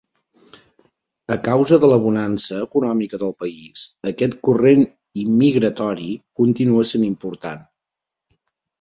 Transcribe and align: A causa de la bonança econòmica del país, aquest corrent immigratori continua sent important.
A 1.35 1.37
causa 1.47 1.79
de 1.83 1.89
la 1.91 1.99
bonança 2.05 2.57
econòmica 2.69 3.21
del 3.25 3.37
país, 3.43 3.85
aquest 4.15 4.39
corrent 4.49 4.85
immigratori 5.27 6.11
continua 6.45 6.91
sent 6.95 7.09
important. 7.15 7.67